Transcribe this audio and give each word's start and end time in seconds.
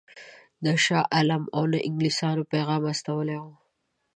نه 0.63 0.73
شاه 0.83 1.05
عالم 1.15 1.43
او 1.55 1.63
نه 1.73 1.79
انګلیسیانو 1.87 2.49
پیغام 2.51 2.83
استولی 2.93 3.37
وو. 3.41 3.53